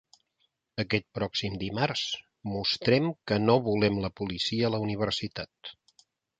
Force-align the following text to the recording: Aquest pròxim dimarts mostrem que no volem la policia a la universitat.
Aquest 0.83 1.03
pròxim 1.17 1.57
dimarts 1.63 2.07
mostrem 2.55 3.11
que 3.31 3.39
no 3.45 3.59
volem 3.71 4.03
la 4.07 4.13
policia 4.23 4.69
a 4.69 4.75
la 4.77 4.83
universitat. 4.89 5.75